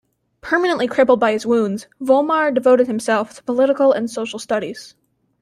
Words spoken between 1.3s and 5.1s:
his wounds, Vollmar devoted himself to political and social studies.